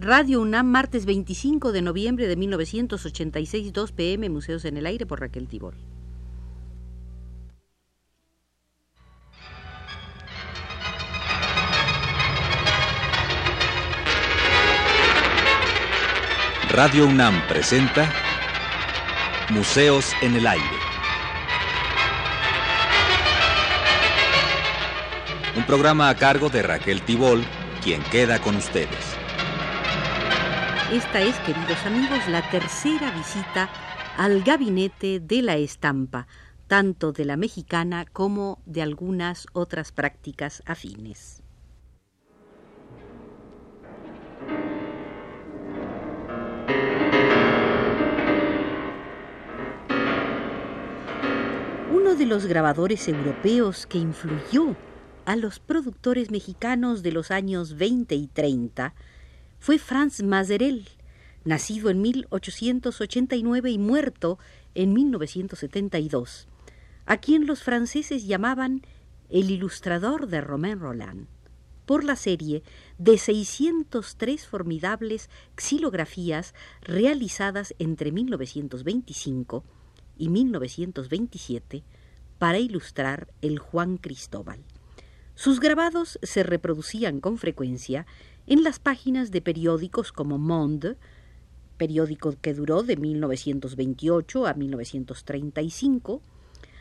[0.00, 5.18] Radio UNAM, martes 25 de noviembre de 1986, 2 pm, Museos en el Aire por
[5.18, 5.74] Raquel Tibol.
[16.70, 18.08] Radio UNAM presenta
[19.50, 20.64] Museos en el Aire.
[25.56, 27.42] Un programa a cargo de Raquel Tibol,
[27.82, 29.18] quien queda con ustedes.
[30.92, 33.68] Esta es, queridos amigos, la tercera visita
[34.16, 36.26] al gabinete de la estampa,
[36.66, 41.42] tanto de la mexicana como de algunas otras prácticas afines.
[51.92, 54.74] Uno de los grabadores europeos que influyó
[55.26, 58.94] a los productores mexicanos de los años 20 y 30
[59.58, 60.88] fue Franz Maserel,
[61.44, 64.38] nacido en 1889 y muerto
[64.74, 66.48] en 1972,
[67.06, 68.82] a quien los franceses llamaban
[69.30, 71.26] el ilustrador de Romain Roland,
[71.86, 72.62] por la serie
[72.98, 79.64] de 603 formidables xilografías realizadas entre 1925
[80.18, 81.84] y 1927
[82.38, 84.60] para ilustrar el Juan Cristóbal.
[85.34, 88.06] Sus grabados se reproducían con frecuencia
[88.48, 90.96] en las páginas de periódicos como Monde,
[91.76, 96.22] periódico que duró de 1928 a 1935,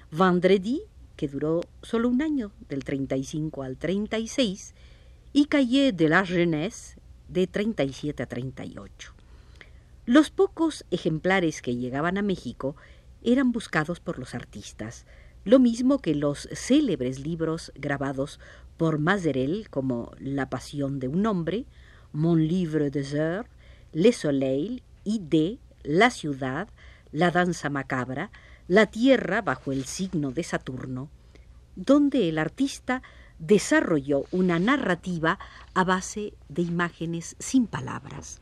[0.10, 0.84] Vendredi,
[1.18, 4.76] que duró solo un año, del 35 al 36,
[5.34, 6.96] y Cahiers de la Jeunesse,
[7.28, 9.14] de 37 a 38.
[10.06, 12.78] Los pocos ejemplares que llegaban a México
[13.24, 15.06] eran buscados por los artistas,
[15.44, 18.40] lo mismo que los célebres libros grabados
[18.78, 21.66] por Mazerel como La pasión de un hombre,
[22.14, 23.48] Mon livre des heures,
[23.92, 26.68] Le Soleil, de La ciudad,
[27.12, 28.32] La danza macabra,
[28.68, 31.10] La tierra bajo el signo de Saturno,
[31.76, 33.02] donde el artista
[33.40, 35.40] desarrolló una narrativa
[35.74, 38.40] a base de imágenes sin palabras.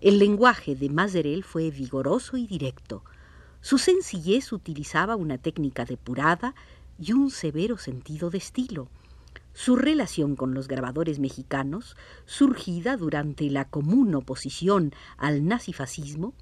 [0.00, 3.02] El lenguaje de Mazerel fue vigoroso y directo.
[3.60, 6.54] Su sencillez utilizaba una técnica depurada
[7.00, 8.88] y un severo sentido de estilo.
[9.58, 11.96] Su relación con los grabadores mexicanos,
[12.26, 16.32] surgida durante la común oposición al nazifascismo,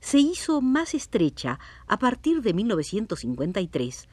[0.00, 4.08] se hizo más estrecha a partir de 1953,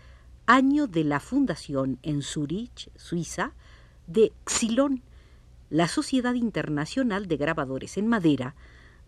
[0.45, 3.53] año de la fundación en Zurich, Suiza,
[4.05, 5.01] de Xilon,
[5.71, 8.53] la Sociedad Internacional de Grabadores en Madera,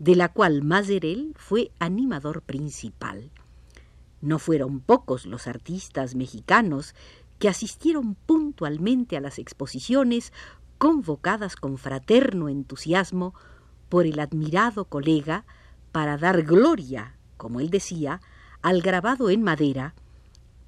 [0.00, 3.30] de la cual Mazerel fue animador principal.
[4.20, 6.94] No fueron pocos los artistas mexicanos
[7.44, 10.32] que asistieron puntualmente a las exposiciones
[10.78, 13.34] convocadas con fraterno entusiasmo
[13.90, 15.44] por el admirado colega
[15.92, 18.22] para dar gloria, como él decía,
[18.62, 19.94] al grabado en madera,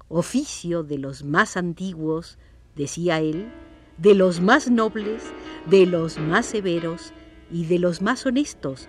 [0.07, 2.37] oficio de los más antiguos,
[2.75, 3.51] decía él,
[3.97, 5.23] de los más nobles,
[5.65, 7.11] de los más severos
[7.49, 8.87] y de los más honestos,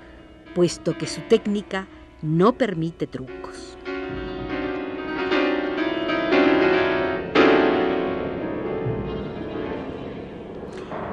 [0.55, 1.89] puesto que su técnica
[2.21, 3.79] no permite trucos.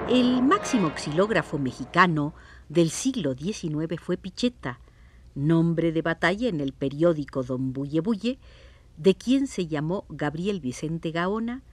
[0.08, 2.36] El máximo xilógrafo mexicano
[2.70, 4.80] del siglo XIX fue Picheta,
[5.34, 8.38] nombre de batalla en el periódico Don Bulle Bulle,
[8.98, 11.64] de quien se llamó Gabriel Vicente Gaona,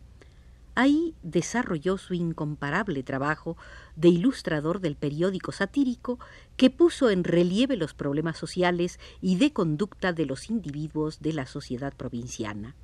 [0.74, 3.58] Ahí desarrolló su incomparable trabajo
[3.94, 6.18] de ilustrador del periódico satírico
[6.56, 11.46] que puso en relieve los problemas sociales y de conducta de los individuos de la
[11.46, 12.74] sociedad provinciana.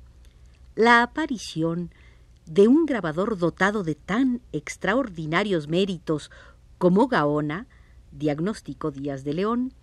[0.75, 1.91] La aparición
[2.45, 6.29] de un grabador dotado de tan extraordinarios méritos
[6.77, 7.65] como Gaona,
[8.11, 9.73] diagnóstico Díaz de León,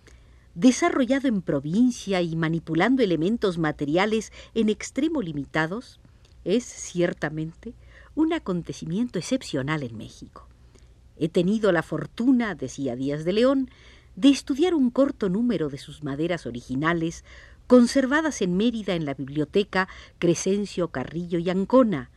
[0.55, 5.99] desarrollado en provincia y manipulando elementos materiales en extremo limitados,
[6.45, 7.73] es ciertamente
[8.17, 10.47] un acontecimiento excepcional en México.
[11.17, 13.69] He tenido la fortuna, decía Díaz de León,
[14.15, 17.23] de estudiar un corto número de sus maderas originales,
[17.67, 19.87] conservadas en Mérida en la biblioteca
[20.17, 22.09] Crescencio Carrillo y Ancona,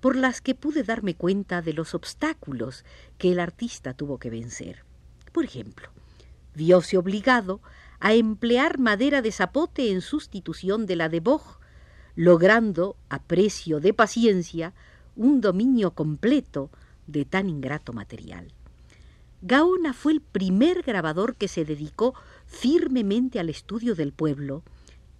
[0.00, 2.86] por las que pude darme cuenta de los obstáculos
[3.18, 4.84] que el artista tuvo que vencer.
[5.32, 5.90] Por ejemplo,
[6.54, 7.60] vióse obligado
[8.00, 11.58] a emplear madera de zapote en sustitución de la de boj,
[12.14, 14.72] logrando, a precio de paciencia,
[15.16, 16.70] un dominio completo
[17.06, 18.52] de tan ingrato material.
[19.42, 22.14] Gaona fue el primer grabador que se dedicó
[22.46, 24.62] firmemente al estudio del pueblo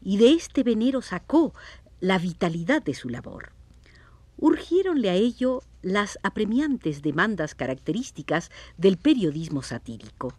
[0.02, 1.52] y de este venero sacó
[2.00, 3.52] la vitalidad de su labor.
[4.38, 10.34] Urgiéronle a ello las apremiantes demandas características del periodismo satírico.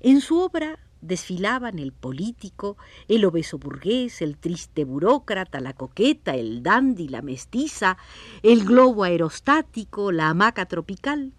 [0.00, 2.76] En su obra desfilaban el político,
[3.08, 7.96] el obeso burgués, el triste burócrata, la coqueta, el dandy, la mestiza,
[8.42, 11.32] el globo aerostático, la hamaca tropical.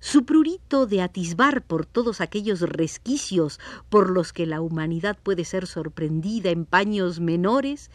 [0.00, 3.58] Su prurito de atisbar por todos aquellos resquicios
[3.88, 7.90] por los que la humanidad puede ser sorprendida en paños menores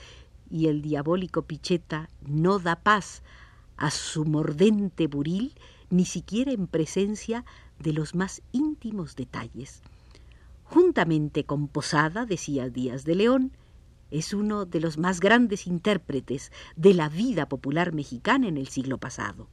[0.49, 3.23] y el diabólico Picheta no da paz
[3.77, 5.53] a su mordente buril
[5.89, 7.45] ni siquiera en presencia
[7.79, 9.81] de los más íntimos detalles.
[10.73, 13.51] Juntamente con Posada, decía Díaz de León,
[14.09, 18.97] es uno de los más grandes intérpretes de la vida popular mexicana en el siglo
[18.97, 19.49] pasado.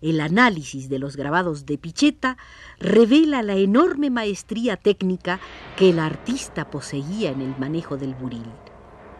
[0.00, 2.38] El análisis de los grabados de Picheta
[2.80, 5.38] revela la enorme maestría técnica
[5.76, 8.50] que el artista poseía en el manejo del buril,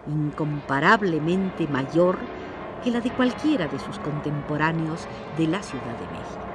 [0.09, 2.19] incomparablemente mayor
[2.83, 5.07] que la de cualquiera de sus contemporáneos
[5.37, 6.48] de la Ciudad de México.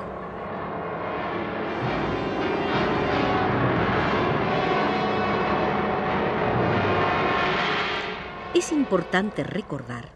[8.53, 10.11] Es importante recordar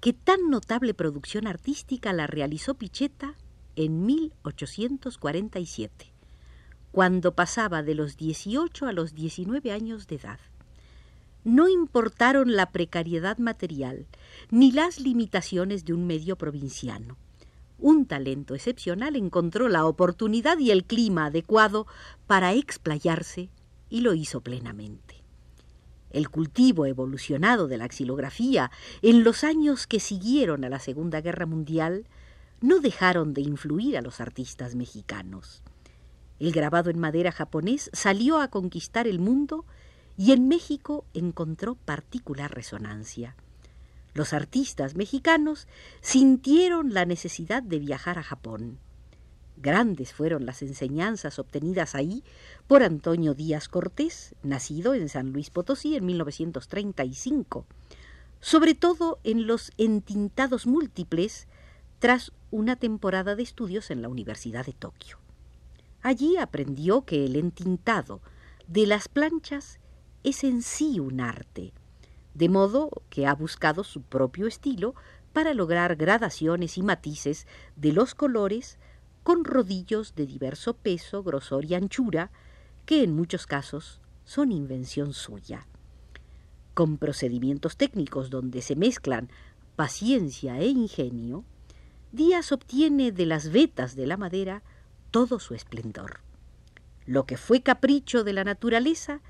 [0.00, 3.36] que tan notable producción artística la realizó Picheta
[3.76, 6.12] en 1847,
[6.90, 10.40] cuando pasaba de los 18 a los 19 años de edad.
[11.44, 14.08] No importaron la precariedad material
[14.50, 17.18] ni las limitaciones de un medio provinciano.
[17.78, 21.86] Un talento excepcional encontró la oportunidad y el clima adecuado
[22.26, 23.48] para explayarse
[23.88, 25.19] y lo hizo plenamente.
[26.10, 28.70] El cultivo evolucionado de la xilografía
[29.02, 32.06] en los años que siguieron a la Segunda Guerra Mundial
[32.60, 35.62] no dejaron de influir a los artistas mexicanos.
[36.38, 39.64] El grabado en madera japonés salió a conquistar el mundo
[40.16, 43.36] y en México encontró particular resonancia.
[44.12, 45.68] Los artistas mexicanos
[46.00, 48.78] sintieron la necesidad de viajar a Japón.
[49.60, 52.24] Grandes fueron las enseñanzas obtenidas ahí
[52.66, 57.66] por Antonio Díaz Cortés, nacido en San Luis Potosí en 1935,
[58.40, 61.46] sobre todo en los entintados múltiples
[61.98, 65.18] tras una temporada de estudios en la Universidad de Tokio.
[66.00, 68.22] Allí aprendió que el entintado
[68.66, 69.78] de las planchas
[70.24, 71.74] es en sí un arte,
[72.32, 74.94] de modo que ha buscado su propio estilo
[75.34, 77.46] para lograr gradaciones y matices
[77.76, 78.78] de los colores
[79.30, 82.32] con rodillos de diverso peso, grosor y anchura,
[82.84, 85.68] que en muchos casos son invención suya.
[86.74, 89.30] Con procedimientos técnicos donde se mezclan
[89.76, 91.44] paciencia e ingenio,
[92.10, 94.64] Díaz obtiene de las vetas de la madera
[95.12, 96.18] todo su esplendor.
[97.06, 99.20] Lo que fue capricho de la naturaleza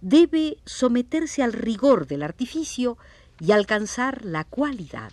[0.00, 2.96] debe someterse al rigor del artificio
[3.40, 5.10] y alcanzar la cualidad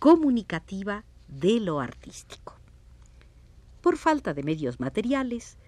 [0.00, 2.58] comunicativa de lo artístico.
[3.84, 5.58] Por falta de medios materiales,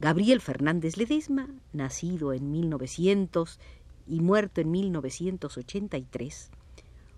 [0.00, 3.60] Gabriel Fernández Ledesma, nacido en 1900
[4.08, 6.50] y muerto en 1983,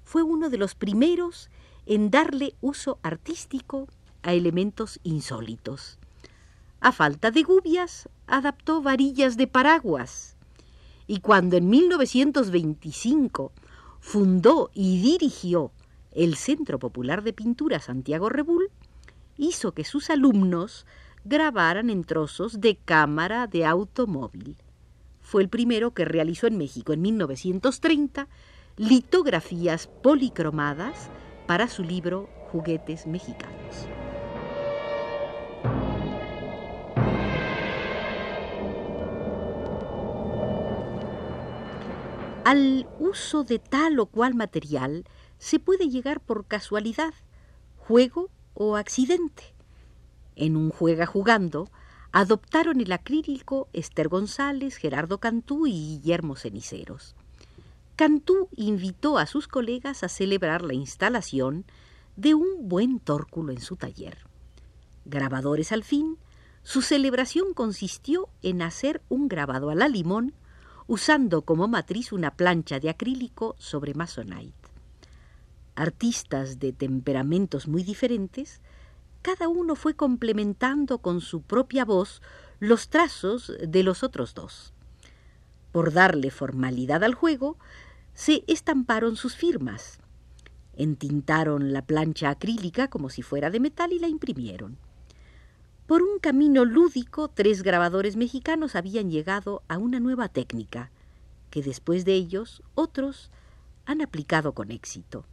[0.05, 1.49] fue uno de los primeros
[1.87, 3.89] en darle uso artístico
[4.23, 5.99] a elementos insólitos.
[6.81, 10.37] A falta de gubias, adaptó varillas de paraguas.
[11.07, 13.53] Y cuando en 1925
[14.01, 15.73] fundó y dirigió
[16.11, 18.69] el Centro Popular de Pintura Santiago Rebull,
[19.43, 20.87] hizo que sus alumnos
[21.25, 24.57] grabaran en trozos de cámara de automóvil.
[25.21, 28.29] Fue el primero que realizó en México en 1930
[28.77, 31.11] litografías policromadas
[31.47, 33.89] para su libro Juguetes Mexicanos.
[42.45, 45.05] Al uso de tal o cual material
[45.39, 47.15] se puede llegar por casualidad,
[47.77, 49.55] juego o accidente.
[50.37, 51.69] En un juega jugando,
[52.13, 57.15] adoptaron el acrílico Esther González, Gerardo Cantú y Guillermo Ceniceros.
[57.97, 61.65] Cantú invitó a sus colegas a celebrar la instalación
[62.17, 64.19] de un buen tórculo en su taller.
[65.05, 66.19] Grabadores al fin,
[66.63, 70.35] su celebración consistió en hacer un grabado a la limón
[70.87, 74.62] usando como matriz una plancha de acrílico sobre masonite
[75.75, 78.61] artistas de temperamentos muy diferentes,
[79.23, 82.23] cada uno fue complementando con su propia voz
[82.59, 84.73] los trazos de los otros dos.
[85.71, 87.57] Por darle formalidad al juego,
[88.15, 90.01] se estamparon sus firmas.
[90.77, 94.77] Entintaron la plancha acrílica como si fuera de metal y la imprimieron.
[95.87, 100.91] Por un camino lúdico, tres grabadores mexicanos habían llegado a una nueva técnica,
[101.51, 103.31] que después de ellos otros
[103.85, 105.27] han aplicado con éxito.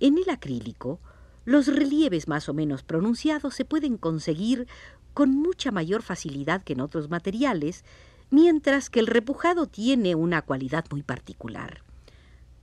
[0.00, 1.00] En el acrílico,
[1.44, 4.68] los relieves más o menos pronunciados se pueden conseguir
[5.14, 7.84] con mucha mayor facilidad que en otros materiales,
[8.30, 11.82] mientras que el repujado tiene una cualidad muy particular.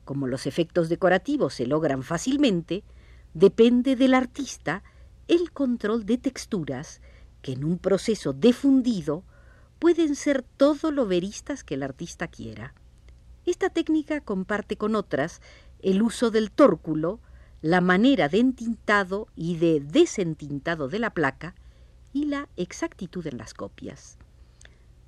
[0.06, 2.84] Como los efectos decorativos se logran fácilmente,
[3.34, 4.84] depende del artista
[5.28, 7.02] el control de texturas
[7.42, 9.24] que en un proceso de fundido
[9.80, 12.74] pueden ser todo lo veristas que el artista quiera.
[13.46, 15.42] Esta técnica comparte con otras
[15.86, 17.20] el uso del tórculo,
[17.62, 21.54] la manera de entintado y de desentintado de la placa
[22.12, 24.18] y la exactitud en las copias.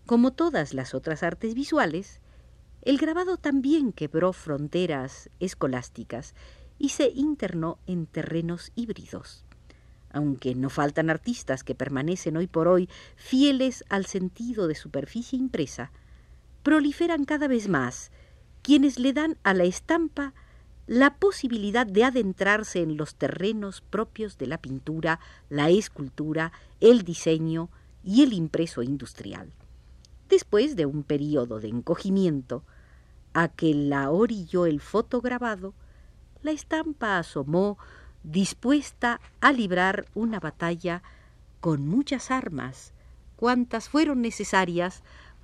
[0.05, 2.21] Como todas las otras artes visuales,
[2.83, 6.35] el grabado también quebró fronteras escolásticas
[6.77, 9.45] y se internó en terrenos híbridos.
[10.11, 15.91] Aunque no faltan artistas que permanecen hoy por hoy fieles al sentido de superficie impresa,
[16.61, 18.11] proliferan cada vez más
[18.61, 20.35] quienes le dan a la estampa
[20.87, 27.69] la posibilidad de adentrarse en los terrenos propios de la pintura, la escultura, el diseño
[28.03, 29.51] y el impreso industrial.
[30.29, 32.63] Después de un periodo de encogimiento,
[33.33, 35.73] a que la orilló el fotograbado,
[36.41, 37.77] la estampa asomó
[38.23, 41.03] dispuesta a librar una batalla
[41.59, 42.93] con muchas armas,
[43.35, 45.03] cuantas fueron necesarias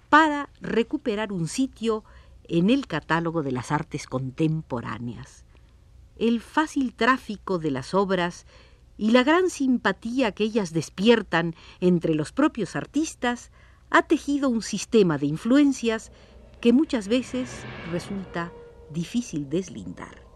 [0.09, 2.03] para recuperar un sitio
[2.47, 5.45] en el catálogo de las artes contemporáneas.
[6.17, 8.45] El fácil tráfico de las obras
[8.97, 13.51] y la gran simpatía que ellas despiertan entre los propios artistas
[13.89, 16.11] ha tejido un sistema de influencias
[16.61, 17.49] que muchas veces
[17.91, 18.51] resulta
[18.91, 20.32] difícil deslindar.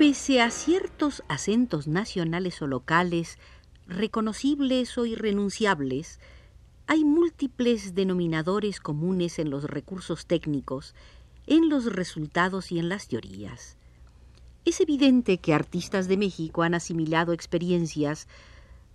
[0.00, 3.36] Pese a ciertos acentos nacionales o locales,
[3.86, 6.20] reconocibles o irrenunciables,
[6.86, 10.94] hay múltiples denominadores comunes en los recursos técnicos,
[11.46, 13.76] en los resultados y en las teorías.
[14.64, 18.26] Es evidente que artistas de México han asimilado experiencias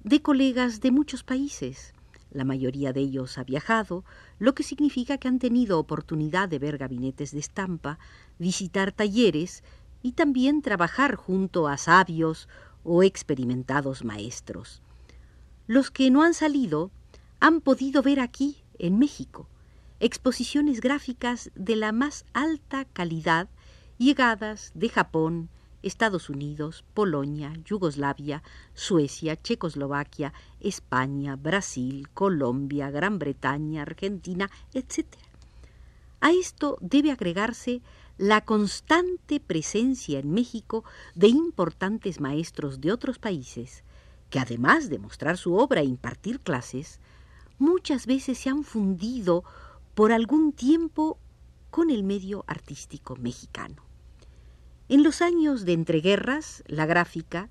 [0.04, 1.94] de colegas de muchos países.
[2.32, 4.04] La mayoría de ellos ha viajado,
[4.40, 8.00] lo que significa que han tenido oportunidad de ver gabinetes de estampa,
[8.40, 9.64] visitar talleres
[10.06, 12.48] y también trabajar junto a sabios
[12.84, 14.84] o experimentados maestros.
[15.66, 16.92] Los que no han salido
[17.40, 19.48] han podido ver aquí, en México,
[20.00, 23.50] exposiciones gráficas de la más alta calidad
[23.98, 25.50] llegadas de Japón,
[25.82, 28.44] Estados Unidos, Polonia, Yugoslavia,
[28.76, 35.08] Suecia, Checoslovaquia, España, Brasil, Colombia, Gran Bretaña, Argentina, etc.
[36.22, 37.82] A esto debe agregarse
[38.18, 43.84] la constante presencia en México de importantes maestros de otros países,
[44.30, 47.00] que además de mostrar su obra e impartir clases,
[47.60, 49.44] muchas veces se han fundido
[49.96, 51.18] por algún tiempo
[51.72, 53.84] con el medio artístico mexicano.
[54.88, 57.50] En los años de entreguerras, la gráfica,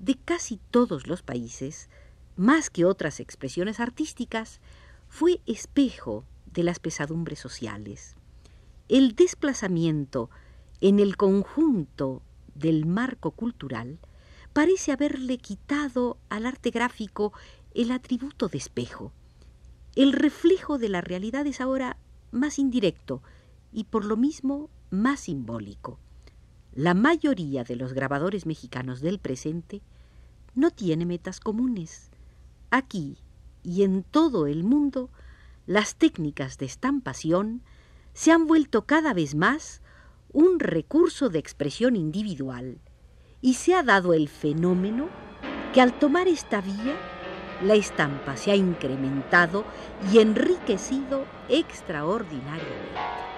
[0.00, 1.88] de casi todos los países,
[2.36, 4.60] más que otras expresiones artísticas,
[5.08, 8.16] fue espejo de las pesadumbres sociales
[8.88, 10.30] el desplazamiento
[10.80, 12.22] en el conjunto
[12.54, 13.98] del marco cultural
[14.52, 17.32] parece haberle quitado al arte gráfico
[17.74, 19.12] el atributo de espejo.
[19.96, 21.96] El reflejo de la realidad es ahora
[22.30, 23.22] más indirecto
[23.72, 25.98] y por lo mismo más simbólico.
[26.74, 29.82] La mayoría de los grabadores mexicanos del presente
[30.54, 32.10] no tiene metas comunes.
[32.70, 33.16] Aquí
[33.62, 35.10] y en todo el mundo,
[35.66, 37.62] las técnicas de estampación
[38.14, 39.82] se han vuelto cada vez más
[40.32, 42.78] un recurso de expresión individual
[43.40, 45.06] y se ha dado el fenómeno
[45.74, 46.94] que al tomar esta vía
[47.66, 49.64] la estampa se ha incrementado
[50.12, 53.33] y enriquecido extraordinariamente.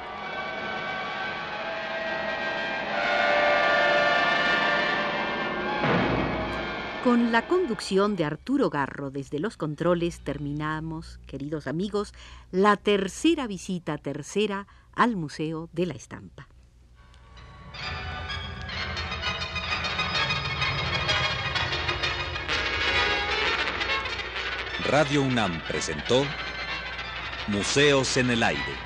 [7.06, 12.12] Con la conducción de Arturo Garro desde los controles terminamos, queridos amigos,
[12.50, 16.48] la tercera visita tercera al Museo de la Estampa.
[24.84, 26.24] Radio UNAM presentó
[27.46, 28.85] Museos en el Aire.